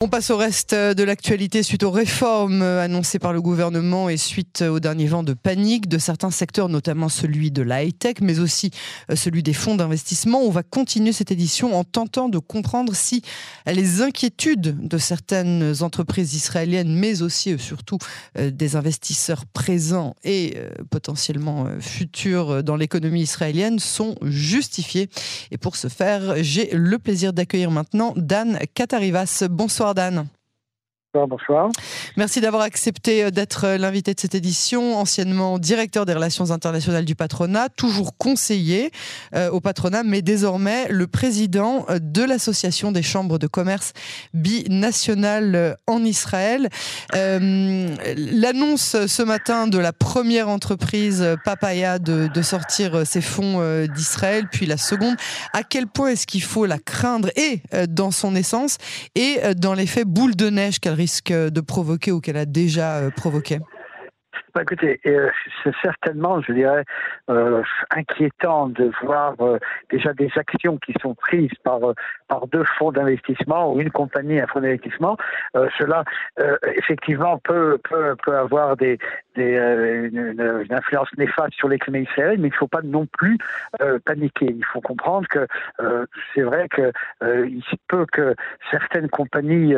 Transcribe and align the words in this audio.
On 0.00 0.08
passe 0.08 0.30
au 0.30 0.36
reste 0.36 0.76
de 0.76 1.02
l'actualité 1.02 1.64
suite 1.64 1.82
aux 1.82 1.90
réformes 1.90 2.62
annoncées 2.62 3.18
par 3.18 3.32
le 3.32 3.42
gouvernement 3.42 4.08
et 4.08 4.16
suite 4.16 4.62
au 4.62 4.78
dernier 4.78 5.06
vent 5.06 5.24
de 5.24 5.32
panique 5.32 5.88
de 5.88 5.98
certains 5.98 6.30
secteurs, 6.30 6.68
notamment 6.68 7.08
celui 7.08 7.50
de 7.50 7.62
la 7.62 7.82
high-tech, 7.82 8.18
mais 8.20 8.38
aussi 8.38 8.70
euh, 9.10 9.16
celui 9.16 9.42
des 9.42 9.54
fonds 9.54 9.74
d'investissement. 9.74 10.40
On 10.40 10.50
va 10.50 10.62
continuer 10.62 11.10
cette 11.10 11.32
édition 11.32 11.76
en 11.76 11.82
tentant 11.82 12.28
de 12.28 12.38
comprendre 12.38 12.94
si 12.94 13.22
les 13.66 14.00
inquiétudes 14.00 14.86
de 14.86 14.98
certaines 14.98 15.74
entreprises 15.80 16.32
israéliennes, 16.34 16.94
mais 16.94 17.20
aussi 17.20 17.50
et 17.50 17.54
euh, 17.54 17.58
surtout 17.58 17.98
euh, 18.38 18.52
des 18.52 18.76
investisseurs 18.76 19.46
présents 19.46 20.14
et 20.22 20.58
potentiellement 20.90 21.66
futurs 21.80 22.62
dans 22.62 22.76
l'économie 22.76 23.22
israélienne 23.22 23.80
sont 23.80 24.14
justifiées. 24.22 25.10
Et 25.50 25.58
pour 25.58 25.74
ce 25.74 25.88
faire, 25.88 26.36
j'ai 26.40 26.70
le 26.72 27.00
plaisir 27.00 27.32
d'accueillir 27.32 27.72
maintenant 27.72 28.14
Dan 28.16 28.60
Katarivas. 28.74 29.42
Bonsoir. 29.50 29.87
Dan. 29.94 30.37
Bonsoir. 31.14 31.70
Merci 32.18 32.42
d'avoir 32.42 32.62
accepté 32.62 33.24
euh, 33.24 33.30
d'être 33.30 33.64
euh, 33.64 33.78
l'invité 33.78 34.12
de 34.12 34.20
cette 34.20 34.34
édition, 34.34 34.98
anciennement 34.98 35.58
directeur 35.58 36.04
des 36.04 36.12
relations 36.12 36.50
internationales 36.50 37.06
du 37.06 37.14
patronat, 37.14 37.70
toujours 37.70 38.18
conseiller 38.18 38.90
euh, 39.34 39.48
au 39.48 39.62
patronat, 39.62 40.02
mais 40.02 40.20
désormais 40.20 40.86
le 40.90 41.06
président 41.06 41.86
de 41.88 42.22
l'association 42.22 42.92
des 42.92 43.02
chambres 43.02 43.38
de 43.38 43.46
commerce 43.46 43.94
binationales 44.34 45.78
en 45.86 46.04
Israël. 46.04 46.68
L'annonce 47.14 49.06
ce 49.06 49.22
matin 49.22 49.66
de 49.66 49.78
la 49.78 49.94
première 49.94 50.50
entreprise 50.50 51.24
Papaya 51.44 51.98
de, 51.98 52.28
de 52.28 52.42
sortir 52.42 53.06
ses 53.06 53.22
fonds 53.22 53.86
d'Israël, 53.86 54.46
puis 54.50 54.66
la 54.66 54.76
seconde, 54.76 55.16
à 55.52 55.62
quel 55.62 55.86
point 55.86 56.10
est-ce 56.10 56.26
qu'il 56.26 56.42
faut 56.42 56.66
la 56.66 56.78
craindre 56.78 57.30
et 57.36 57.62
dans 57.88 58.10
son 58.10 58.34
essence 58.34 58.76
et 59.14 59.38
dans 59.56 59.74
l'effet 59.74 60.04
boule 60.04 60.36
de 60.36 60.50
neige 60.50 60.80
qu'elle 60.80 60.97
risque 60.98 61.32
de 61.32 61.60
provoquer 61.60 62.12
ou 62.12 62.20
qu'elle 62.20 62.36
a 62.36 62.44
déjà 62.44 62.98
euh, 62.98 63.10
provoqué 63.10 63.58
bah, 64.54 64.62
écoutez, 64.62 64.98
euh, 65.06 65.28
c'est 65.62 65.74
certainement, 65.82 66.40
je 66.40 66.52
dirais, 66.52 66.84
euh, 67.28 67.62
inquiétant 67.90 68.68
de 68.68 68.90
voir 69.02 69.34
déjà 69.90 70.12
des 70.14 70.30
actions 70.36 70.78
qui 70.78 70.94
sont 71.02 71.14
prises 71.14 71.52
par 71.62 71.80
par 72.28 72.46
deux 72.48 72.64
fonds 72.78 72.90
d'investissement 72.90 73.72
ou 73.72 73.80
une 73.80 73.90
compagnie, 73.90 74.40
un 74.40 74.46
fonds 74.46 74.60
d'investissement. 74.60 75.16
cela, 75.54 76.02
effectivement, 76.76 77.38
peut 77.38 77.78
peut 77.88 78.16
peut 78.24 78.36
avoir 78.36 78.76
des, 78.76 78.98
des 79.38 79.56
une, 80.12 80.66
influence 80.70 81.08
néfaste 81.16 81.54
sur 81.54 81.68
l'économie 81.68 82.04
israélienne, 82.04 82.40
mais 82.40 82.48
il 82.48 82.52
ne 82.52 82.56
faut 82.56 82.68
pas 82.68 82.82
non 82.82 83.06
plus 83.06 83.38
paniquer. 84.04 84.46
Il 84.50 84.64
faut 84.64 84.80
comprendre 84.80 85.26
que 85.28 85.46
c'est 86.34 86.42
vrai 86.42 86.68
que 86.68 86.92
il 87.20 87.62
se 87.70 87.76
peut 87.88 88.06
que 88.12 88.34
certaines 88.70 89.08
compagnies 89.08 89.74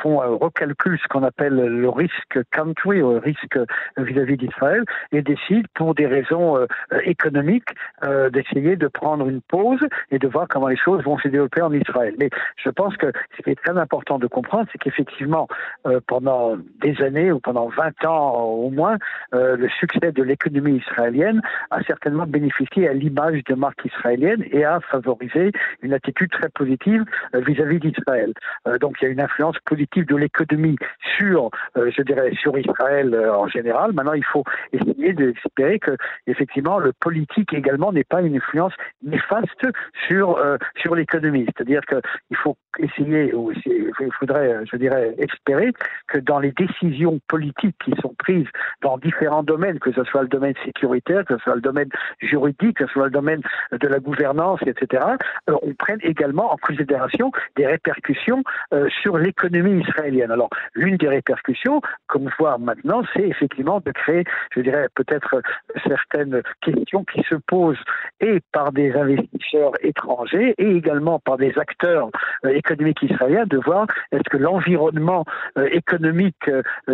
font 0.00 0.18
recalculent 0.38 0.98
ce 0.98 1.08
qu'on 1.08 1.22
appelle 1.22 1.54
le 1.54 1.88
risque 1.88 2.38
country, 2.50 2.98
le 2.98 3.18
risque 3.18 3.58
vis-à-vis 3.96 4.36
d'Israël 4.36 4.84
et 5.12 5.22
décide, 5.22 5.66
pour 5.74 5.94
des 5.94 6.06
raisons 6.06 6.56
euh, 6.56 6.66
économiques, 7.04 7.68
euh, 8.04 8.30
d'essayer 8.30 8.76
de 8.76 8.88
prendre 8.88 9.28
une 9.28 9.40
pause 9.40 9.80
et 10.10 10.18
de 10.18 10.28
voir 10.28 10.46
comment 10.48 10.68
les 10.68 10.76
choses 10.76 11.02
vont 11.04 11.18
se 11.18 11.28
développer 11.28 11.62
en 11.62 11.72
Israël. 11.72 12.14
Mais 12.18 12.30
je 12.56 12.70
pense 12.70 12.96
que 12.96 13.12
ce 13.36 13.42
qui 13.42 13.50
est 13.50 13.62
très 13.62 13.76
important 13.76 14.18
de 14.18 14.26
comprendre, 14.26 14.66
c'est 14.72 14.78
qu'effectivement, 14.78 15.48
euh, 15.86 16.00
pendant 16.06 16.56
des 16.80 17.00
années 17.02 17.32
ou 17.32 17.40
pendant 17.40 17.68
20 17.68 18.04
ans 18.06 18.42
au 18.42 18.70
moins, 18.74 18.96
le 19.32 19.68
succès 19.80 20.12
de 20.12 20.22
l'économie 20.22 20.76
israélienne 20.76 21.40
a 21.70 21.82
certainement 21.82 22.26
bénéficié 22.26 22.88
à 22.88 22.92
l'image 22.92 23.42
de 23.44 23.54
marque 23.54 23.84
israélienne 23.84 24.44
et 24.50 24.64
a 24.64 24.80
favorisé 24.80 25.52
une 25.82 25.92
attitude 25.92 26.30
très 26.30 26.48
positive 26.50 27.04
vis-à-vis 27.32 27.80
d'Israël. 27.80 28.32
donc 28.80 28.96
il 29.00 29.04
y 29.04 29.08
a 29.08 29.10
une 29.10 29.20
influence 29.20 29.56
positive 29.64 30.06
de 30.06 30.16
l'économie 30.16 30.76
sur, 31.16 31.50
je 31.76 32.02
dirais, 32.02 32.32
sur 32.40 32.56
Israël 32.58 33.14
en 33.14 33.48
général 33.48 33.64
Maintenant, 33.92 34.12
il 34.12 34.24
faut 34.24 34.44
essayer 34.72 35.12
d'espérer 35.12 35.78
que, 35.78 35.96
effectivement, 36.26 36.78
le 36.78 36.92
politique 36.92 37.52
également 37.52 37.92
n'est 37.92 38.04
pas 38.04 38.22
une 38.22 38.36
influence 38.36 38.72
néfaste 39.02 39.66
sur 40.06 40.36
euh, 40.38 40.56
sur 40.76 40.94
l'économie. 40.94 41.46
C'est-à-dire 41.46 41.82
qu'il 41.86 42.36
faut 42.36 42.56
essayer, 42.78 43.32
ou 43.34 43.52
il 43.52 44.12
faudrait, 44.18 44.60
je 44.70 44.76
dirais, 44.76 45.14
espérer 45.18 45.72
que 46.08 46.18
dans 46.18 46.38
les 46.38 46.52
décisions 46.52 47.20
politiques 47.28 47.76
qui 47.84 47.92
sont 48.00 48.14
prises 48.18 48.48
dans 48.82 48.98
différents 48.98 49.42
domaines, 49.42 49.78
que 49.78 49.92
ce 49.92 50.04
soit 50.04 50.22
le 50.22 50.28
domaine 50.28 50.54
sécuritaire, 50.64 51.24
que 51.24 51.36
ce 51.36 51.44
soit 51.44 51.54
le 51.54 51.60
domaine 51.60 51.88
juridique, 52.20 52.78
que 52.78 52.86
ce 52.86 52.92
soit 52.92 53.06
le 53.06 53.10
domaine 53.10 53.40
de 53.72 53.88
la 53.88 53.98
gouvernance, 53.98 54.60
etc., 54.66 55.02
euh, 55.50 55.54
on 55.62 55.74
prenne 55.74 55.98
également 56.02 56.52
en 56.52 56.56
considération 56.56 57.32
des 57.56 57.66
répercussions 57.66 58.42
euh, 58.72 58.88
sur 59.02 59.18
l'économie 59.18 59.82
israélienne. 59.82 60.30
Alors, 60.30 60.50
l'une 60.74 60.96
des 60.96 61.08
répercussions, 61.08 61.80
comme 62.06 62.30
voit 62.38 62.58
maintenant, 62.58 63.02
c'est 63.14 63.28
effectivement 63.28 63.80
de 63.80 63.90
créer, 63.92 64.24
je 64.54 64.60
dirais, 64.60 64.88
peut-être 64.94 65.42
certaines 65.86 66.42
questions 66.60 67.04
qui 67.04 67.22
se 67.28 67.36
posent 67.46 67.82
et 68.20 68.40
par 68.52 68.72
des 68.72 68.92
investisseurs 68.94 69.72
étrangers 69.80 70.54
et 70.58 70.76
également 70.76 71.18
par 71.18 71.36
des 71.36 71.52
acteurs 71.58 72.10
euh, 72.44 72.50
économiques 72.50 73.02
israéliens 73.02 73.44
de 73.46 73.58
voir 73.58 73.86
est-ce 74.12 74.28
que 74.30 74.36
l'environnement 74.36 75.24
économique 75.56 76.50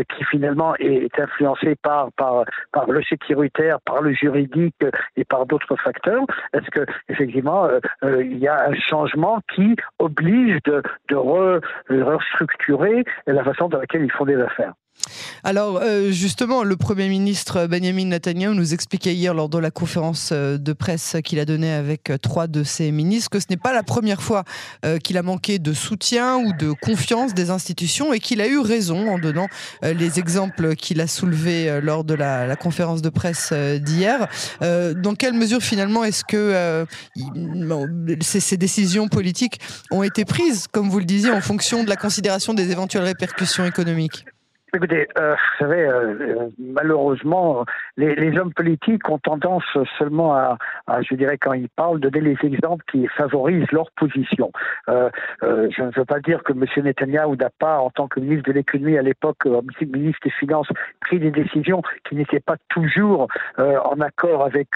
qui 0.09 0.25
finalement 0.25 0.75
est 0.77 1.19
influencé 1.19 1.50
par, 1.83 2.13
par, 2.13 2.45
par 2.73 2.91
le 2.91 3.03
sécuritaire, 3.03 3.81
par 3.81 4.03
le 4.03 4.13
juridique 4.13 4.85
et 5.17 5.25
par 5.25 5.47
d'autres 5.47 5.77
facteurs, 5.77 6.25
est-ce 6.53 6.71
que 6.71 6.87
effectivement 7.09 7.69
il 8.03 8.39
y 8.39 8.49
a 8.49 8.69
un 8.69 8.75
changement 8.75 9.41
qui 9.55 9.77
oblige 9.99 10.59
de, 10.65 10.83
de 11.09 12.03
restructurer 12.03 13.05
la 13.27 13.45
façon 13.45 13.69
dans 13.69 13.79
laquelle 13.79 14.05
ils 14.05 14.13
font 14.13 14.25
des 14.25 14.41
affaires? 14.41 14.73
Alors 15.45 15.79
euh, 15.83 16.11
justement, 16.11 16.63
le 16.63 16.77
Premier 16.77 17.09
ministre 17.09 17.67
Benjamin 17.67 18.07
Netanyahu 18.07 18.55
nous 18.55 18.75
expliquait 18.75 19.15
hier 19.15 19.35
lors 19.35 19.49
de 19.49 19.59
la 19.59 19.71
conférence 19.71 20.31
euh, 20.33 20.59
de 20.59 20.73
presse 20.73 21.17
qu'il 21.25 21.39
a 21.39 21.45
donnée 21.45 21.73
avec 21.73 22.11
euh, 22.11 22.19
trois 22.19 22.47
de 22.47 22.63
ses 22.63 22.91
ministres 22.93 23.31
que 23.31 23.41
ce 23.41 23.47
n'est 23.49 23.57
pas 23.57 23.73
la 23.73 23.83
première 23.83 24.23
fois 24.23 24.45
qu'il 25.03 25.19
a 25.19 25.23
manqué 25.23 25.59
de 25.59 25.73
soutien 25.73 26.37
ou 26.39 26.53
de 26.53 26.73
confiance 26.73 27.35
des 27.35 27.51
institutions 27.51 28.13
et 28.13 28.19
qu'il 28.19 28.41
a 28.41 28.47
eu 28.47 28.59
raison 28.59 29.11
en 29.11 29.19
donnant 29.19 29.47
les 29.83 30.19
exemples 30.19 30.75
qu'il 30.75 31.01
a 31.01 31.07
soulevés 31.07 31.81
lors 31.83 32.05
de 32.05 32.15
la, 32.15 32.57
conférence 32.57 33.03
de 33.03 33.09
presse 33.09 33.53
d'hier. 33.53 34.29
dans 34.61 35.15
quelle 35.17 35.35
mesure 35.35 35.61
finalement 35.61 36.05
est-ce 36.05 36.25
que 36.25 36.87
ces 38.21 38.57
décisions 38.57 39.09
politiques 39.09 39.61
ont 39.91 40.03
été 40.03 40.25
prises, 40.25 40.67
comme 40.71 40.89
vous 40.89 40.99
le 40.99 41.05
disiez, 41.05 41.31
en 41.31 41.41
fonction 41.41 41.85
de 41.85 41.89
la 41.89 41.97
considération 41.97 42.55
des 42.55 42.71
éventuelles 42.71 43.05
répercussions 43.05 43.65
économiques? 43.65 44.25
Écoutez, 44.73 45.09
euh, 45.19 45.35
vous 45.35 45.67
savez, 45.67 45.83
euh, 45.83 46.15
euh, 46.21 46.49
malheureusement, 46.59 47.65
les, 47.97 48.15
les, 48.15 48.39
hommes 48.39 48.53
politiques 48.53 49.09
ont 49.09 49.19
tendance 49.19 49.65
seulement 49.99 50.33
à, 50.37 50.59
à, 50.87 51.03
je 51.03 51.13
dirais, 51.17 51.39
quand 51.39 51.55
ils 51.55 51.69
parlent, 51.69 51.99
donner 51.99 52.21
les 52.21 52.37
exemples 52.45 52.85
qui 52.89 53.09
favorisent 53.09 53.71
leur 53.73 53.91
position. 53.93 54.53
Euh, 54.89 55.11
euh 55.43 55.69
je 55.71 55.83
ne 55.83 55.91
veux 55.91 56.05
pas 56.05 56.21
dire 56.21 56.45
que 56.45 56.53
M. 56.53 56.65
Netanyahu 56.85 57.37
n'a 57.37 57.51
pas, 57.51 57.79
en 57.79 57.91
tant 57.91 58.07
que 58.07 58.21
ministre 58.21 58.45
de 58.49 58.53
l'économie 58.53 58.97
à 58.97 59.03
l'époque, 59.03 59.45
ministre 59.81 60.21
des 60.23 60.31
Finances, 60.31 60.69
pris 61.01 61.19
des 61.19 61.33
décisions 61.33 61.83
qui 62.09 62.15
n'étaient 62.15 62.41
pas 62.41 62.57
toujours 62.69 63.27
en 63.59 64.01
accord 64.01 64.45
avec 64.45 64.69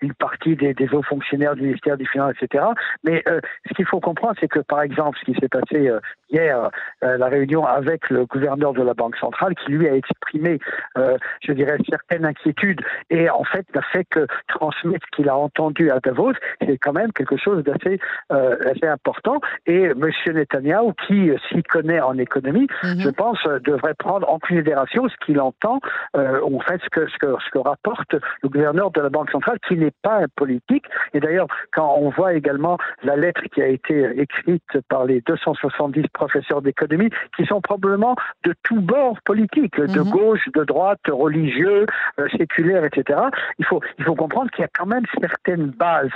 une 0.00 0.14
partie 0.14 0.56
des, 0.56 0.72
des, 0.74 0.88
hauts 0.94 1.02
fonctionnaires 1.02 1.54
du 1.54 1.62
ministère 1.62 1.96
des 1.96 2.06
Finances, 2.06 2.34
etc. 2.40 2.64
Mais 3.04 3.22
ce 3.26 3.74
qu'il 3.74 3.86
faut 3.86 4.00
comprendre, 4.00 4.34
c'est 4.40 4.48
que, 4.48 4.60
par 4.60 4.82
exemple, 4.82 5.18
ce 5.20 5.30
qui 5.30 5.38
s'est 5.38 5.48
passé 5.48 5.90
hier, 6.30 6.70
la 7.02 7.26
réunion 7.26 7.64
avec 7.66 8.08
le 8.10 8.24
gouverneur 8.26 8.72
de 8.72 8.82
la 8.82 8.94
Banque 8.94 9.16
centrale, 9.16 9.41
qui 9.50 9.72
lui 9.72 9.88
a 9.88 9.94
exprimé, 9.94 10.58
euh, 10.96 11.16
je 11.42 11.52
dirais, 11.52 11.76
certaines 11.88 12.24
inquiétudes 12.24 12.80
et 13.10 13.28
en 13.30 13.44
fait 13.44 13.66
n'a 13.74 13.82
fait 13.82 14.04
que 14.04 14.26
transmettre 14.48 15.06
ce 15.10 15.16
qu'il 15.16 15.28
a 15.28 15.36
entendu 15.36 15.90
à 15.90 16.00
Davos, 16.00 16.32
c'est 16.60 16.78
quand 16.78 16.92
même 16.92 17.12
quelque 17.12 17.36
chose 17.36 17.62
d'assez 17.64 18.00
euh, 18.32 18.56
assez 18.70 18.86
important. 18.86 19.40
Et 19.66 19.84
M. 19.84 20.10
Netanyahu, 20.26 20.92
qui 21.06 21.30
s'y 21.48 21.62
connaît 21.62 22.00
en 22.00 22.16
économie, 22.18 22.66
mhm. 22.82 23.00
je 23.00 23.08
pense, 23.10 23.38
devrait 23.64 23.94
prendre 23.94 24.28
en 24.28 24.38
considération 24.38 25.08
ce 25.08 25.14
qu'il 25.24 25.40
entend, 25.40 25.80
euh, 26.16 26.40
en 26.42 26.60
fait, 26.60 26.80
ce 26.82 26.88
que, 26.88 27.08
ce, 27.08 27.18
que, 27.18 27.34
ce 27.44 27.50
que 27.50 27.58
rapporte 27.58 28.14
le 28.42 28.48
gouverneur 28.48 28.90
de 28.90 29.00
la 29.00 29.08
Banque 29.08 29.30
centrale, 29.30 29.58
qui 29.66 29.76
n'est 29.76 29.92
pas 30.02 30.18
un 30.22 30.28
politique. 30.36 30.84
Et 31.14 31.20
d'ailleurs, 31.20 31.46
quand 31.72 31.96
on 31.98 32.10
voit 32.10 32.34
également 32.34 32.78
la 33.02 33.16
lettre 33.16 33.42
qui 33.52 33.62
a 33.62 33.66
été 33.66 34.20
écrite 34.20 34.80
par 34.88 35.04
les 35.04 35.20
270 35.22 36.08
professeurs 36.12 36.62
d'économie, 36.62 37.10
qui 37.36 37.44
sont 37.46 37.60
probablement 37.60 38.16
de 38.44 38.54
tous 38.62 38.80
bords 38.80 39.18
politiques, 39.24 39.31
de 39.34 40.00
mhm. 40.00 40.10
gauche, 40.10 40.48
de 40.54 40.64
droite, 40.64 41.00
religieux, 41.08 41.86
euh, 42.18 42.28
séculaires, 42.36 42.84
etc. 42.84 43.20
Il 43.58 43.64
faut, 43.64 43.80
il 43.98 44.04
faut 44.04 44.14
comprendre 44.14 44.50
qu'il 44.50 44.62
y 44.62 44.64
a 44.64 44.70
quand 44.72 44.86
même 44.86 45.04
certaines 45.20 45.66
bases 45.66 46.10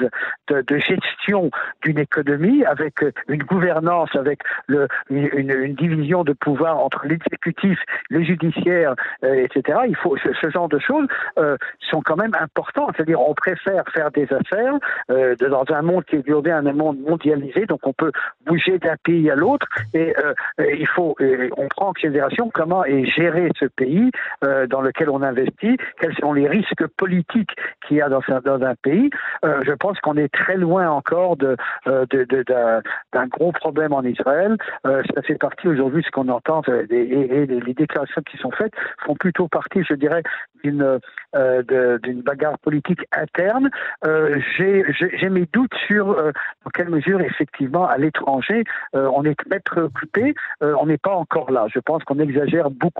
de, 0.48 0.62
de 0.62 0.78
gestion 0.78 1.50
d'une 1.82 1.98
économie 1.98 2.64
avec 2.64 3.04
une 3.28 3.42
gouvernance, 3.42 4.10
avec 4.14 4.40
le, 4.66 4.88
une, 5.10 5.28
une, 5.32 5.74
division 5.74 6.24
de 6.24 6.32
pouvoir 6.32 6.78
entre 6.78 7.06
l'exécutif, 7.06 7.78
le 8.10 8.22
judiciaire, 8.22 8.94
euh, 9.24 9.44
etc. 9.44 9.80
Il 9.88 9.96
faut 9.96 10.16
ce, 10.16 10.50
genre 10.50 10.68
de 10.68 10.78
choses 10.78 11.06
euh, 11.38 11.56
sont 11.90 12.02
quand 12.02 12.16
même 12.16 12.34
importantes. 12.38 12.92
C'est-à-dire, 12.96 13.20
on 13.20 13.34
préfère 13.34 13.84
faire 13.92 14.10
des 14.10 14.28
affaires 14.32 14.74
euh, 15.10 15.34
dans 15.36 15.64
un 15.70 15.82
monde 15.82 16.04
qui 16.04 16.16
est 16.16 16.28
aujourd'hui 16.28 16.52
un 16.52 16.62
monde 16.72 16.98
mondialisé, 17.00 17.66
donc 17.66 17.80
on 17.84 17.92
peut 17.92 18.12
bouger 18.46 18.78
d'un 18.78 18.96
pays 19.04 19.30
à 19.30 19.34
l'autre 19.34 19.66
et 19.94 20.14
il 20.58 20.86
faut, 20.88 21.16
on 21.56 21.68
prend 21.68 21.88
en 21.88 21.92
considération 21.92 22.50
comment 22.52 22.84
est 22.84 23.05
géré 23.06 23.50
ce 23.58 23.66
pays 23.66 24.10
dans 24.42 24.80
lequel 24.80 25.10
on 25.10 25.22
investit, 25.22 25.76
quels 26.00 26.14
sont 26.16 26.32
les 26.32 26.48
risques 26.48 26.86
politiques 26.96 27.50
qu'il 27.86 27.98
y 27.98 28.02
a 28.02 28.08
dans, 28.08 28.20
dans 28.44 28.62
un 28.62 28.74
pays. 28.74 29.10
je 29.42 29.72
pense 29.72 29.98
qu'on 30.00 30.16
est 30.16 30.32
très 30.32 30.56
loin 30.56 30.90
encore 30.90 31.36
de, 31.36 31.56
d'un 31.86 33.26
gros 33.26 33.52
problème 33.52 33.92
en 33.92 34.02
Israël. 34.02 34.56
ça 34.84 35.22
fait 35.22 35.38
partie 35.38 35.68
aujourd'hui 35.68 36.02
de 36.02 36.06
ce 36.06 36.10
qu'on 36.10 36.28
entend 36.28 36.62
et, 36.90 37.46
les 37.46 37.74
déclarations 37.74 38.22
qui 38.22 38.36
sont 38.38 38.50
faites 38.50 38.72
font 39.04 39.14
plutôt 39.14 39.48
partie, 39.48 39.82
je 39.84 39.94
dirais, 39.94 40.22
d'une 40.62 40.98
euh, 41.34 41.98
bagarre 42.24 42.58
politique 42.58 43.00
interne. 43.12 43.70
Euh, 44.06 44.40
J'ai 44.56 45.28
mes 45.28 45.46
doutes 45.52 45.74
sur 45.86 46.10
euh, 46.10 46.32
dans 46.64 46.70
quelle 46.70 46.88
mesure, 46.88 47.20
effectivement, 47.20 47.86
à 47.86 47.98
l'étranger, 47.98 48.64
euh, 48.94 49.10
on 49.14 49.24
est 49.24 49.36
préoccupé. 49.64 50.34
Euh, 50.62 50.74
on 50.80 50.86
n'est 50.86 50.98
pas 50.98 51.14
encore 51.14 51.50
là. 51.50 51.66
Je 51.72 51.80
pense 51.80 52.02
qu'on 52.04 52.18
exagère 52.18 52.70
beaucoup. 52.70 52.95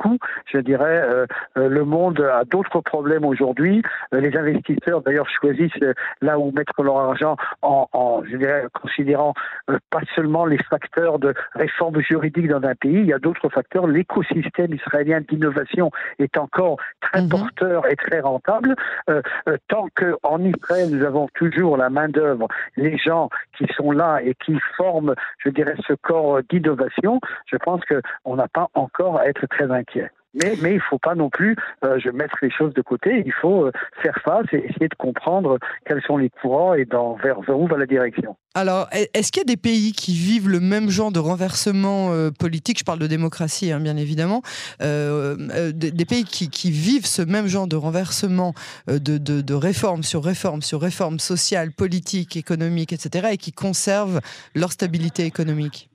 Je 0.46 0.58
dirais, 0.58 1.26
le 1.54 1.84
monde 1.84 2.20
a 2.20 2.44
d'autres 2.44 2.81
problèmes 2.81 3.25
aujourd'hui. 3.25 3.82
les 4.12 4.37
investisseurs, 4.37 5.02
d'ailleurs, 5.02 5.28
choisissent 5.28 5.72
là 6.20 6.38
où 6.38 6.52
mettre 6.52 6.82
leur 6.82 6.98
argent 6.98 7.37
en, 7.62 7.88
en 7.93 8.22
je 8.25 8.37
dirais, 8.37 8.66
considérant 8.72 9.34
pas 9.90 10.00
seulement 10.14 10.46
les 10.46 10.58
facteurs 10.58 11.19
de 11.19 11.34
réforme 11.54 12.00
juridique 12.00 12.48
dans 12.48 12.62
un 12.62 12.75
pays, 12.75 13.00
il 13.00 13.06
y 13.06 13.12
a 13.12 13.19
d'autres 13.19 13.48
facteurs. 13.48 13.87
L'écosystème 13.87 14.75
israélien 14.75 15.20
d'innovation 15.20 15.90
est 16.19 16.37
encore 16.37 16.78
très 17.00 17.22
mhm. 17.22 17.28
porteur 17.28 17.90
et 17.90 17.96
très 17.96 18.20
rentable. 18.20 18.75
Euh, 19.08 19.22
euh, 19.49 19.56
tant 19.69 19.87
qu'en 19.94 20.40
Israël, 20.40 20.90
nous 20.90 21.04
avons 21.04 21.28
toujours 21.34 21.76
la 21.76 21.90
main-d'œuvre, 21.90 22.49
les 22.76 22.96
gens 22.99 23.28
qui 23.56 23.66
sont 23.76 23.90
là 23.90 24.20
et 24.22 24.34
qui 24.34 24.58
forment, 24.76 25.14
je 25.38 25.50
dirais, 25.50 25.75
ce 25.87 25.94
corps 25.94 26.40
d'innovation, 26.49 27.20
je 27.46 27.56
pense 27.56 27.81
qu'on 27.84 28.37
n'a 28.37 28.49
pas 28.49 28.69
encore 28.75 29.19
à 29.19 29.26
être 29.28 29.46
très 29.46 29.70
inquiet. 29.70 29.85
Mais, 30.36 30.72
il 30.72 30.74
ne 30.74 30.80
faut 30.80 30.98
pas 30.98 31.14
non 31.14 31.30
plus 31.30 31.56
euh, 31.84 31.98
je 31.98 32.10
mettre 32.10 32.36
les 32.42 32.50
choses 32.50 32.74
de 32.74 32.82
côté. 32.82 33.22
Il 33.24 33.32
faut 33.32 33.66
euh, 33.66 33.72
faire 34.02 34.18
face 34.22 34.46
et 34.52 34.58
essayer 34.58 34.88
de 34.88 34.94
comprendre 34.98 35.58
quels 35.86 36.02
sont 36.02 36.18
les 36.18 36.28
courants 36.28 36.74
et 36.74 36.84
dans, 36.84 37.14
vers, 37.14 37.38
où 37.48 37.66
va 37.66 37.78
la 37.78 37.86
direction. 37.86 38.36
Alors, 38.54 38.88
est-ce 38.92 39.32
qu'il 39.32 39.40
y 39.40 39.44
a 39.44 39.46
des 39.46 39.56
pays 39.56 39.92
qui 39.92 40.14
vivent 40.14 40.48
le 40.48 40.60
même 40.60 40.90
genre 40.90 41.10
de 41.10 41.18
renversement 41.18 42.12
euh, 42.12 42.30
politique? 42.30 42.78
Je 42.78 42.84
parle 42.84 42.98
de 42.98 43.06
démocratie, 43.06 43.72
hein, 43.72 43.80
bien 43.80 43.96
évidemment. 43.96 44.42
des, 44.80 46.04
pays 46.06 46.24
qui, 46.24 46.50
qui, 46.50 46.70
vivent 46.70 47.06
ce 47.06 47.22
même 47.22 47.46
genre 47.46 47.66
de 47.66 47.76
renversement 47.76 48.52
de, 48.88 48.98
de, 48.98 49.40
de 49.40 49.54
réforme 49.54 50.02
sur 50.02 50.22
réforme 50.22 50.62
sur 50.62 50.80
réforme 50.80 51.18
sociale, 51.18 51.72
politique, 51.72 52.36
économique, 52.36 52.92
etc., 52.92 53.28
et 53.32 53.36
qui 53.36 53.52
conservent 53.52 54.20
leur 54.54 54.72
stabilité 54.72 55.24
économique? 55.24 55.90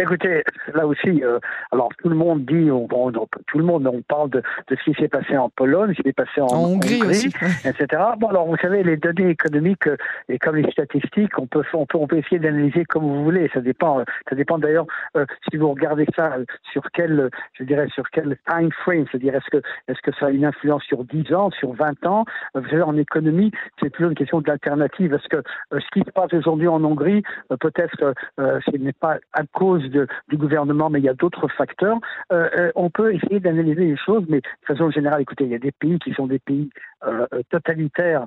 Écoutez, 0.00 0.44
là 0.74 0.86
aussi, 0.86 1.24
euh, 1.24 1.40
alors 1.72 1.88
tout 2.00 2.08
le 2.08 2.14
monde 2.14 2.44
dit, 2.44 2.70
on, 2.70 2.86
tout 2.86 3.58
le 3.58 3.64
monde, 3.64 3.84
on 3.88 4.00
parle 4.02 4.30
de, 4.30 4.42
de 4.68 4.76
ce 4.76 4.84
qui 4.84 4.94
s'est 4.94 5.08
passé 5.08 5.36
en 5.36 5.48
Pologne, 5.50 5.92
ce 5.96 6.02
qui 6.02 6.08
s'est 6.08 6.12
passé 6.12 6.40
en, 6.40 6.46
Hongrie, 6.46 7.02
aussi. 7.02 7.34
etc. 7.64 8.02
Bon, 8.18 8.28
alors 8.28 8.46
vous 8.46 8.56
savez, 8.58 8.84
les 8.84 8.96
données 8.96 9.30
économiques 9.30 9.88
euh, 9.88 9.96
et 10.28 10.38
comme 10.38 10.54
les 10.54 10.70
statistiques, 10.70 11.36
on 11.36 11.46
peut, 11.46 11.64
on 11.74 11.84
peut, 11.84 11.98
on 11.98 12.06
peut 12.06 12.18
essayer 12.18 12.38
d'analyser 12.38 12.84
comme 12.84 13.02
vous 13.02 13.24
voulez. 13.24 13.50
Ça 13.52 13.60
dépend, 13.60 14.04
ça 14.28 14.36
dépend 14.36 14.58
d'ailleurs 14.58 14.86
euh, 15.16 15.26
si 15.50 15.56
vous 15.56 15.72
regardez 15.72 16.06
ça 16.14 16.36
sur 16.72 16.82
quel, 16.92 17.28
je 17.54 17.64
dirais, 17.64 17.88
sur 17.92 18.08
quel 18.10 18.36
time 18.48 18.70
frame, 18.84 19.04
c'est-à-dire 19.10 19.34
est-ce 19.34 19.50
que, 19.50 19.62
est-ce 19.88 20.00
que 20.00 20.12
ça 20.20 20.26
a 20.26 20.30
une 20.30 20.44
influence 20.44 20.84
sur 20.84 21.02
10 21.02 21.34
ans, 21.34 21.50
sur 21.50 21.72
20 21.72 22.06
ans? 22.06 22.24
Vous 22.54 22.68
savez, 22.68 22.82
en 22.82 22.96
économie, 22.96 23.50
c'est 23.82 23.90
toujours 23.90 24.10
une 24.10 24.16
question 24.16 24.40
d'alternative. 24.42 25.12
Est-ce 25.12 25.28
que 25.28 25.42
ce 25.72 25.90
qui 25.92 26.00
se 26.06 26.12
passe 26.12 26.32
aujourd'hui 26.34 26.68
en 26.68 26.84
Hongrie, 26.84 27.24
peut-être, 27.60 28.14
ce 28.38 28.76
n'est 28.76 28.92
pas 28.92 29.18
à 29.32 29.42
cause 29.52 29.87
du 29.90 30.36
gouvernement, 30.36 30.90
mais 30.90 31.00
il 31.00 31.04
y 31.04 31.08
a 31.08 31.14
d'autres 31.14 31.48
facteurs. 31.48 31.98
Euh, 32.32 32.48
euh, 32.58 32.72
on 32.74 32.90
peut 32.90 33.14
essayer 33.14 33.40
d'analyser 33.40 33.86
les 33.86 33.96
choses, 33.96 34.24
mais 34.28 34.40
de 34.40 34.66
façon 34.66 34.90
générale, 34.90 35.22
écoutez, 35.22 35.44
il 35.44 35.50
y 35.50 35.54
a 35.54 35.58
des 35.58 35.72
pays 35.72 35.98
qui 35.98 36.12
sont 36.12 36.26
des 36.26 36.38
pays 36.38 36.70
euh, 37.06 37.26
totalitaires 37.50 38.26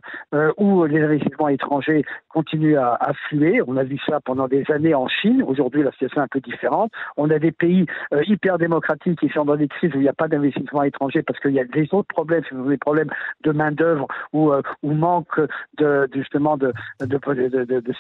où 0.58 0.86
les 0.86 1.02
investissements 1.02 1.50
étrangers 1.50 2.06
continuent 2.30 2.78
à, 2.78 2.94
à, 3.00 3.14
fluer. 3.14 3.62
On 3.68 3.76
a 3.76 3.84
vu 3.84 3.98
ça 4.08 4.20
pendant 4.22 4.48
des 4.48 4.64
années 4.72 4.96
en 4.96 5.08
Chine. 5.08 5.44
Aujourd'hui, 5.46 5.84
la 5.84 5.92
situation 5.92 6.22
est 6.22 6.24
un 6.24 6.28
peu 6.28 6.40
différente. 6.40 6.92
On 7.18 7.30
a 7.30 7.40
des 7.40 7.52
pays 7.52 7.86
hyper 8.28 8.58
démocratiques 8.58 9.20
qui 9.20 9.30
sont 9.30 9.46
dans 9.46 9.58
des 9.58 9.68
crises 9.68 9.94
où 9.94 9.98
il 9.98 10.04
n'y 10.04 10.10
a 10.10 10.14
pas 10.14 10.28
d'investissement 10.28 10.84
étranger 10.84 11.22
parce 11.22 11.40
qu'il 11.40 11.52
y 11.52 11.60
a 11.60 11.66
des 11.66 11.88
autres 11.92 12.08
problèmes, 12.08 12.44
des 12.52 12.78
problèmes 12.78 13.12
de 13.44 13.52
main 13.52 13.72
d'œuvre 13.72 14.08
ou, 14.32 14.52
manque 14.84 15.40
de 15.78 16.10
justement 16.14 16.58
de, 16.58 16.74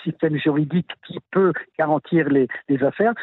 système 0.03 0.37
juridique 0.37 0.89
qui 1.05 1.19
peut 1.31 1.53
garantir 1.77 2.27
les 2.29 2.83
affaires 2.83 3.13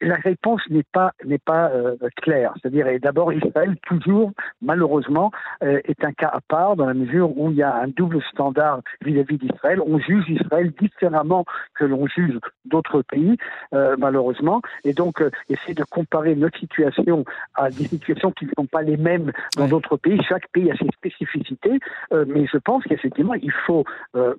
la 0.00 0.16
réponse 0.16 0.62
n'est 0.70 0.84
pas 0.92 1.12
n'est 1.24 1.38
pas 1.38 1.70
euh, 1.70 1.96
claire. 2.16 2.54
C'est-à-dire, 2.60 2.86
d'abord, 3.00 3.32
Israël 3.32 3.76
toujours, 3.86 4.32
malheureusement, 4.60 5.30
euh, 5.62 5.80
est 5.84 6.04
un 6.04 6.12
cas 6.12 6.30
à 6.32 6.40
part 6.40 6.76
dans 6.76 6.86
la 6.86 6.94
mesure 6.94 7.36
où 7.38 7.50
il 7.50 7.56
y 7.56 7.62
a 7.62 7.74
un 7.74 7.88
double 7.88 8.22
standard 8.30 8.80
vis-à-vis 9.04 9.38
d'Israël. 9.38 9.80
On 9.86 9.98
juge 9.98 10.24
Israël 10.28 10.72
différemment 10.78 11.44
que 11.74 11.84
l'on 11.84 12.06
juge 12.06 12.38
d'autres 12.64 13.02
pays, 13.02 13.36
euh, 13.74 13.96
malheureusement. 13.98 14.62
Et 14.84 14.92
donc, 14.92 15.22
essayer 15.48 15.74
de 15.74 15.84
comparer 15.84 16.34
notre 16.34 16.58
situation 16.58 17.24
à 17.54 17.70
des 17.70 17.84
situations 17.84 18.32
qui 18.32 18.46
ne 18.46 18.50
sont 18.56 18.66
pas 18.66 18.82
les 18.82 18.96
mêmes 18.96 19.32
dans 19.56 19.68
d'autres 19.68 19.96
pays. 19.96 20.20
Chaque 20.28 20.48
pays 20.48 20.70
a 20.70 20.76
ses 20.76 20.88
spécificités, 20.88 21.78
mais 22.12 22.46
je 22.46 22.58
pense 22.58 22.84
qu'effectivement, 22.84 23.34
il 23.34 23.52
faut 23.66 23.84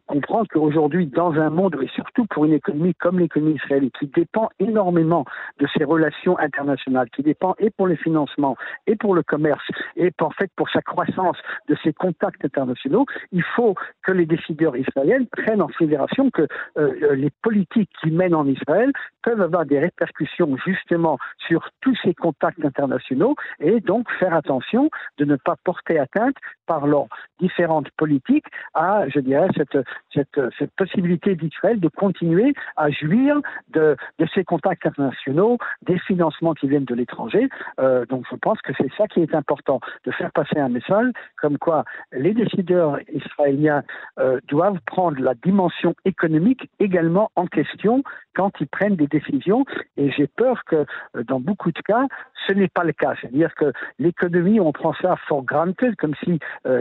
comprendre 0.07 0.47
qu'aujourd'hui, 0.51 1.07
dans 1.07 1.33
un 1.33 1.49
monde 1.49 1.77
et 1.81 1.87
surtout 1.87 2.25
pour 2.25 2.45
une 2.45 2.53
économie 2.53 2.93
comme 2.95 3.19
l'économie 3.19 3.55
israélienne, 3.55 3.91
qui 3.99 4.07
dépend 4.07 4.49
énormément 4.59 5.25
de 5.59 5.67
ces 5.77 5.83
relations 5.83 6.37
internationales, 6.39 7.09
qui 7.09 7.23
dépend 7.23 7.55
et 7.59 7.69
pour 7.69 7.87
les 7.87 7.97
financements, 7.97 8.57
et 8.87 8.95
pour 8.95 9.13
le 9.15 9.23
commerce, 9.23 9.65
et 9.95 10.11
en 10.21 10.31
fait 10.31 10.51
pour 10.55 10.69
sa 10.69 10.81
croissance 10.81 11.37
de 11.67 11.75
ces 11.83 11.93
contacts 11.93 12.43
internationaux, 12.43 13.05
il 13.31 13.43
faut 13.55 13.75
que 14.03 14.11
les 14.11 14.25
décideurs 14.25 14.75
israéliens 14.75 15.25
prennent 15.31 15.61
en 15.61 15.67
considération 15.67 16.29
que 16.31 16.47
euh, 16.77 17.15
les 17.15 17.31
politiques 17.41 17.89
qui 18.01 18.11
mènent 18.11 18.35
en 18.35 18.47
Israël 18.47 18.91
peuvent 19.23 19.41
avoir 19.41 19.65
des 19.65 19.79
répercussions 19.79 20.55
justement 20.65 21.17
sur 21.47 21.69
tous 21.81 21.95
ces 22.03 22.13
contacts 22.13 22.63
internationaux 22.63 23.35
et 23.59 23.79
donc 23.79 24.09
faire 24.19 24.33
attention 24.33 24.89
de 25.17 25.25
ne 25.25 25.35
pas 25.35 25.55
porter 25.63 25.99
atteinte 25.99 26.35
par 26.65 26.87
leurs 26.87 27.07
différentes 27.39 27.89
politiques 27.91 28.45
à, 28.73 29.07
je 29.09 29.19
dirais, 29.19 29.47
cette, 29.55 29.77
cette, 30.13 30.39
cette 30.57 30.71
possibilité 30.75 31.35
d'Israël 31.35 31.79
de 31.79 31.87
continuer 31.87 32.53
à 32.75 32.89
jouir 32.89 33.37
de, 33.69 33.95
de 34.19 34.27
ces 34.33 34.43
contacts 34.43 34.85
internationaux 34.85 35.57
des 35.81 35.99
financements 35.99 36.53
qui 36.53 36.67
viennent 36.67 36.85
de 36.85 36.95
l'étranger. 36.95 37.49
Euh, 37.79 38.05
donc 38.05 38.25
je 38.29 38.35
pense 38.35 38.61
que 38.61 38.73
c'est 38.77 38.91
ça 38.97 39.07
qui 39.07 39.21
est 39.21 39.33
important, 39.35 39.79
de 40.05 40.11
faire 40.11 40.31
passer 40.31 40.59
un 40.59 40.69
message 40.69 41.11
comme 41.41 41.57
quoi 41.57 41.83
les 42.11 42.33
décideurs 42.33 42.99
israéliens 43.11 43.83
euh, 44.19 44.39
doivent 44.47 44.79
prendre 44.85 45.19
la 45.19 45.33
dimension 45.33 45.95
économique 46.05 46.69
également 46.79 47.31
en 47.35 47.47
question 47.47 48.03
quand 48.35 48.51
ils 48.59 48.67
prennent 48.67 48.95
des 48.95 49.07
décisions. 49.09 49.65
Et 49.97 50.11
j'ai 50.11 50.27
peur 50.27 50.63
que 50.65 50.85
euh, 51.15 51.23
dans 51.27 51.39
beaucoup 51.39 51.71
de 51.71 51.81
cas, 51.81 52.05
ce 52.47 52.53
n'est 52.53 52.67
pas 52.67 52.83
le 52.83 52.93
cas. 52.93 53.13
C'est-à-dire 53.19 53.53
que 53.55 53.71
l'économie, 53.99 54.59
on 54.59 54.71
prend 54.71 54.93
ça 55.01 55.15
for 55.27 55.43
granted, 55.43 55.95
comme 55.97 56.15
si 56.23 56.39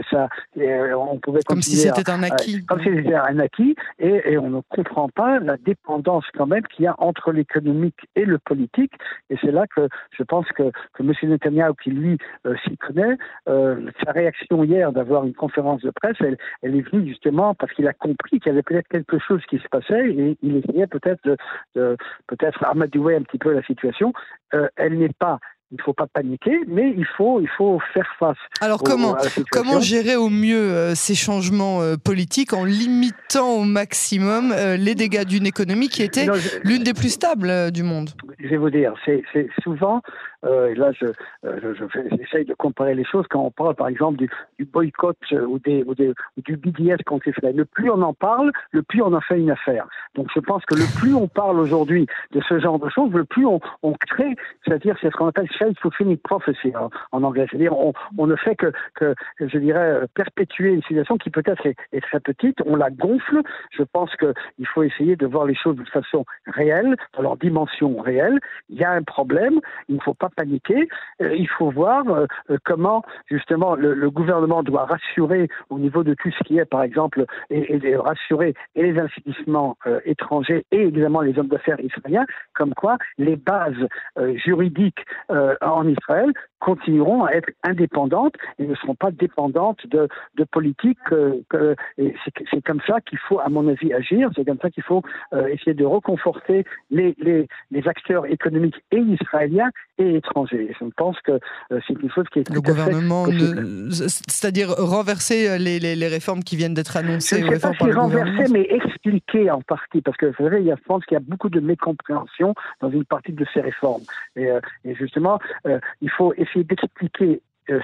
ça, 0.09 0.29
on 0.55 1.19
pouvait 1.19 1.41
comme 1.45 1.61
si 1.61 1.75
c'était 1.75 2.09
un 2.09 2.23
acquis, 2.23 2.65
comme 2.65 2.81
si 2.81 2.89
c'était 2.89 3.15
un 3.15 3.39
acquis, 3.39 3.75
et, 3.99 4.31
et, 4.31 4.37
on 4.37 4.49
ne 4.49 4.61
comprend 4.69 5.09
pas 5.09 5.39
la 5.39 5.57
dépendance 5.57 6.25
quand 6.33 6.47
même 6.47 6.63
qu'il 6.67 6.85
y 6.85 6.87
a 6.87 6.95
entre 6.97 7.31
l'économique 7.31 8.07
et 8.15 8.25
le 8.25 8.39
politique. 8.39 8.93
Et 9.29 9.37
c'est 9.41 9.51
là 9.51 9.65
que 9.67 9.87
je 10.11 10.23
pense 10.23 10.47
que, 10.49 10.71
que 10.93 11.03
M. 11.03 11.13
Netanyahu, 11.23 11.73
qui 11.83 11.91
lui 11.91 12.17
euh, 12.45 12.55
s'y 12.63 12.77
connaît, 12.77 13.17
euh, 13.47 13.89
sa 14.03 14.11
réaction 14.11 14.63
hier 14.63 14.91
d'avoir 14.91 15.23
une 15.25 15.33
conférence 15.33 15.81
de 15.81 15.91
presse, 15.91 16.17
elle, 16.19 16.37
elle 16.61 16.75
est 16.75 16.89
venue 16.89 17.07
justement 17.07 17.53
parce 17.55 17.71
qu'il 17.73 17.87
a 17.87 17.93
compris 17.93 18.39
qu'il 18.39 18.47
y 18.47 18.49
avait 18.49 18.63
peut-être 18.63 18.87
quelque 18.87 19.19
chose 19.19 19.41
qui 19.49 19.57
se 19.59 19.67
passait 19.69 20.09
et 20.09 20.37
il 20.41 20.57
essayait 20.57 20.87
peut-être 20.87 21.23
de, 21.23 21.37
de 21.75 21.97
peut-être 22.29 22.63
amadouer 22.63 23.15
un 23.15 23.23
petit 23.23 23.37
peu 23.37 23.51
la 23.53 23.63
situation. 23.63 24.13
Euh, 24.53 24.67
elle 24.77 24.97
n'est 24.97 25.13
pas 25.17 25.39
il 25.71 25.77
ne 25.77 25.83
faut 25.83 25.93
pas 25.93 26.07
paniquer, 26.07 26.61
mais 26.67 26.93
il 26.97 27.05
faut, 27.05 27.39
il 27.41 27.47
faut 27.47 27.79
faire 27.93 28.09
face. 28.17 28.37
Alors 28.59 28.81
comment, 28.81 29.15
comment 29.51 29.79
gérer 29.79 30.15
au 30.15 30.29
mieux 30.29 30.57
euh, 30.57 30.95
ces 30.95 31.13
changements 31.13 31.81
euh, 31.81 31.95
politiques 31.95 32.53
en 32.53 32.65
limitant 32.65 33.51
au 33.51 33.63
maximum 33.63 34.51
euh, 34.51 34.77
les 34.77 34.95
dégâts 34.95 35.25
d'une 35.25 35.45
économie 35.45 35.89
qui 35.89 36.01
était 36.01 36.25
l'une 36.63 36.83
des 36.83 36.93
plus 36.93 37.09
stables 37.09 37.71
du 37.71 37.83
monde? 37.83 38.09
Je 38.39 38.47
vais 38.47 38.57
vous 38.57 38.71
dire, 38.71 38.93
c'est 39.05 39.23
souvent 39.61 40.01
et 40.45 40.75
là 40.75 40.91
je, 40.93 41.07
j'essaye 42.17 42.45
de 42.45 42.53
comparer 42.53 42.95
les 42.95 43.03
choses 43.03 43.25
quand 43.29 43.41
on 43.41 43.51
parle 43.51 43.75
par 43.75 43.87
exemple 43.87 44.17
du, 44.17 44.29
boycott 44.65 45.17
ou, 45.31 45.59
des, 45.59 45.83
ou, 45.83 45.95
des, 45.95 46.13
du 46.37 46.57
BDS 46.57 47.03
contre 47.05 47.27
Israël. 47.27 47.55
Le 47.55 47.65
plus 47.65 47.89
on 47.89 48.01
en 48.01 48.13
parle, 48.13 48.51
le 48.71 48.83
plus 48.83 49.01
on 49.01 49.13
en 49.13 49.21
fait 49.21 49.39
une 49.39 49.51
affaire. 49.51 49.87
Donc 50.15 50.27
je 50.33 50.39
pense 50.39 50.63
que 50.65 50.75
le 50.75 50.85
plus 50.99 51.13
on 51.13 51.27
parle 51.27 51.59
aujourd'hui 51.59 52.07
de 52.31 52.41
ce 52.47 52.59
genre 52.59 52.79
de 52.79 52.89
choses, 52.89 53.11
le 53.11 53.25
plus 53.25 53.45
on, 53.45 53.59
on 53.83 53.93
crée, 53.93 54.35
c'est-à-dire 54.65 54.95
c'est 55.01 55.09
ce 55.11 55.15
qu'on 55.15 55.27
appelle 55.27 55.49
self-fulfilling 55.57 56.17
prophecy 56.17 56.75
en, 56.75 56.89
en 57.11 57.23
anglais. 57.23 57.45
C'est-à-dire 57.49 57.77
on, 57.77 57.93
on, 58.17 58.27
ne 58.27 58.35
fait 58.35 58.55
que, 58.55 58.71
que, 58.95 59.13
je 59.39 59.57
dirais, 59.57 60.01
perpétuer 60.13 60.73
une 60.73 60.81
situation 60.83 61.17
qui 61.17 61.29
peut-être 61.29 61.65
est, 61.65 61.75
est, 61.91 62.01
très 62.01 62.19
petite, 62.19 62.57
on 62.65 62.75
la 62.75 62.89
gonfle. 62.89 63.41
Je 63.71 63.83
pense 63.83 64.15
qu'il 64.15 64.67
faut 64.67 64.83
essayer 64.83 65.15
de 65.15 65.25
voir 65.25 65.45
les 65.45 65.55
choses 65.55 65.75
de 65.75 65.85
façon 65.85 66.25
réelle, 66.47 66.95
dans 67.15 67.23
leur 67.23 67.37
dimension 67.37 67.97
réelle. 67.97 68.39
Il 68.69 68.77
y 68.77 68.83
a 68.83 68.91
un 68.91 69.03
problème, 69.03 69.59
il 69.87 69.95
ne 69.95 70.01
faut 70.01 70.13
pas 70.13 70.28
paniquer, 70.29 70.87
euh, 71.21 71.35
il 71.35 71.47
faut 71.47 71.71
voir 71.71 72.03
euh, 72.09 72.25
comment 72.65 73.03
justement 73.29 73.75
le, 73.75 74.09
gouvernement 74.09 74.63
doit 74.63 74.85
rassurer 74.85 75.47
au 75.69 75.77
niveau 75.77 76.03
de 76.03 76.13
tout 76.13 76.31
ce 76.31 76.43
qui 76.43 76.57
est, 76.57 76.65
par 76.65 76.83
exemple, 76.83 77.25
et, 77.49 77.95
rassurer 77.95 78.53
les 78.75 78.97
investissements 78.97 79.77
euh, 79.85 79.99
étrangers 80.05 80.65
et 80.71 80.81
évidemment 80.81 81.21
les 81.21 81.37
hommes 81.37 81.47
d'affaires 81.47 81.79
israéliens, 81.79 82.25
comme 82.53 82.73
quoi 82.73 82.97
les 83.17 83.35
bases 83.35 83.87
euh, 84.17 84.35
juridiques 84.37 85.05
euh, 85.31 85.55
en 85.61 85.87
Israël 85.87 86.31
continueront 86.59 87.25
à 87.25 87.31
être 87.31 87.49
indépendantes 87.63 88.35
et 88.57 88.67
ne 88.67 88.75
seront 88.75 88.95
pas 88.95 89.11
dépendantes 89.11 89.85
de, 89.87 90.07
de 90.35 90.43
politiques. 90.43 90.97
c'est 91.97 92.61
comme 92.65 92.81
ça 92.85 93.01
qu'il 93.01 93.19
faut, 93.19 93.39
à 93.39 93.49
mon 93.49 93.67
avis, 93.67 93.93
agir. 93.93 94.29
C'est 94.35 94.45
comme 94.45 94.59
ça 94.61 94.69
qu'il 94.69 94.83
faut 94.83 95.01
essayer 95.49 95.73
de 95.73 95.85
reconforter 95.85 96.65
les, 96.91 97.15
les, 97.19 97.47
les, 97.71 97.87
acteurs 97.87 98.25
économiques 98.25 98.75
et 98.91 98.99
israéliens 98.99 99.69
et 99.97 100.15
étrangers. 100.15 100.75
je 100.79 100.85
pense 100.95 101.19
que 101.21 101.39
c'est 101.69 102.01
une 102.01 102.11
chose 102.11 102.25
qui 102.31 102.39
est 102.39 102.49
le 102.49 102.61
gouvernement, 102.61 103.25
c'est-à-dire 103.89 104.69
renverser 104.77 105.57
les, 105.59 106.07
réformes 106.07 106.43
qui 106.43 106.55
viennent 106.55 106.73
d'être 106.73 106.97
annoncées. 106.97 107.41
Je 107.41 107.45
ne 107.45 107.55
sais 107.55 107.59
pas 107.59 107.73
si 107.73 107.91
renverser, 107.91 108.51
mais 108.51 108.67
expliquer 108.69 109.51
en 109.51 109.61
partie, 109.61 110.01
parce 110.01 110.17
que 110.17 110.27
vous 110.27 110.49
savez, 110.49 110.63
je 110.65 110.83
pense 110.85 111.05
qu'il 111.05 111.15
y 111.15 111.21
a 111.21 111.23
beaucoup 111.25 111.49
de 111.49 111.59
mécompréhension 111.59 112.53
dans 112.81 112.89
une 112.89 113.05
partie 113.05 113.31
de 113.31 113.45
ces 113.53 113.61
réformes. 113.61 114.03
Et, 114.35 114.49
euh, 114.49 114.59
et 114.85 114.95
justement, 114.95 115.39
euh, 115.67 115.79
il 116.01 116.09
faut 116.09 116.33
essayer 116.33 116.48
d'expliquer 116.57 117.41
euh, 117.69 117.79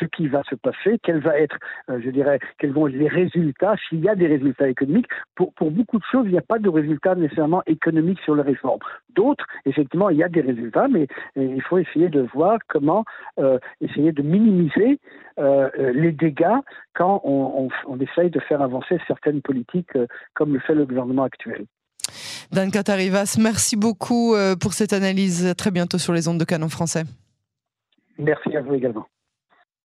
ce 0.00 0.04
qui 0.06 0.28
va 0.28 0.42
se 0.48 0.54
passer, 0.54 0.98
quels 1.02 1.20
va 1.20 1.38
être, 1.38 1.56
je 1.88 2.10
dirais, 2.10 2.38
quels 2.58 2.72
vont 2.72 2.88
être 2.88 2.94
les 2.94 3.08
résultats, 3.08 3.74
s'il 3.88 4.00
y 4.00 4.08
a 4.08 4.14
des 4.14 4.26
résultats 4.26 4.68
économiques. 4.68 5.08
Pour, 5.34 5.52
beaucoup 5.70 5.98
de 5.98 6.04
choses, 6.10 6.24
il 6.26 6.32
n'y 6.32 6.38
a 6.38 6.42
pas 6.42 6.58
de 6.58 6.68
résultats 6.68 7.14
nécessairement 7.14 7.62
économiques 7.66 8.20
sur 8.24 8.34
les 8.34 8.42
réformes. 8.42 8.80
D'autres, 9.14 9.44
effectivement, 9.66 10.10
il 10.10 10.18
y 10.18 10.22
a 10.22 10.28
des 10.28 10.40
résultats, 10.40 10.88
mais 10.88 11.06
il 11.36 11.62
faut 11.62 11.78
essayer 11.78 12.08
de 12.08 12.26
voir 12.34 12.58
comment 12.68 13.04
euh, 13.38 13.58
essayer 13.80 14.12
de 14.12 14.22
minimiser 14.22 15.00
euh, 15.38 15.68
les 15.92 16.12
dégâts 16.12 16.60
quand 16.94 17.20
on, 17.24 17.68
essaye 18.00 18.30
de 18.30 18.40
faire 18.40 18.62
avancer 18.62 18.98
certaines 19.06 19.42
politiques 19.42 19.98
comme 20.34 20.54
le 20.54 20.60
fait 20.60 20.74
le 20.74 20.86
gouvernement 20.86 21.24
actuel. 21.24 21.66
Dan 22.52 22.70
Katarivas, 22.70 23.36
merci 23.40 23.76
beaucoup 23.76 24.34
pour 24.60 24.72
cette 24.72 24.92
analyse. 24.92 25.46
À 25.46 25.54
très 25.54 25.70
bientôt 25.70 25.98
sur 25.98 26.12
les 26.12 26.28
ondes 26.28 26.38
de 26.38 26.44
canon 26.44 26.68
français. 26.68 27.04
Merci 28.18 28.56
à 28.56 28.62
vous 28.62 28.74
également. 28.74 29.06